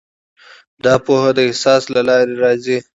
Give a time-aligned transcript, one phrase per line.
[0.83, 2.77] دا پوهه د احساس له لارې راځي.